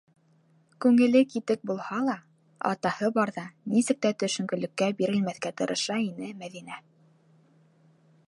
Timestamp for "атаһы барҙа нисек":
2.69-4.01